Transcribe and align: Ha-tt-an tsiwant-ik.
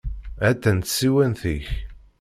Ha-tt-an 0.43 0.79
tsiwant-ik. 0.81 1.67